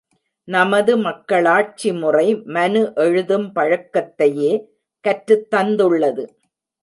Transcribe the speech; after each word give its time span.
நமது 0.47 0.97
மக்களாட்சிமுறை 0.97 2.43
மனு 2.45 2.91
எழுதும் 2.95 3.45
பழக்கத்தையே 3.55 4.51
கற்றுத் 5.05 5.49
தந்துள்ளது. 5.55 6.25